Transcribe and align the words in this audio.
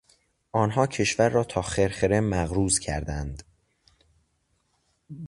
آنها 0.51 0.87
کشور 0.87 1.29
را 1.29 1.43
تا 1.43 1.61
خرخره 1.61 2.19
مقروض 2.19 2.79
کردند. 2.79 3.43